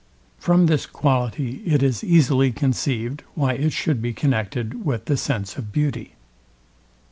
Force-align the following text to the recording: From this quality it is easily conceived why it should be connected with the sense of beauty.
From 0.39 0.65
this 0.65 0.87
quality 0.87 1.61
it 1.63 1.83
is 1.83 2.03
easily 2.03 2.51
conceived 2.51 3.21
why 3.35 3.53
it 3.53 3.71
should 3.71 4.01
be 4.01 4.13
connected 4.13 4.83
with 4.83 5.05
the 5.05 5.15
sense 5.15 5.57
of 5.57 5.71
beauty. 5.71 6.15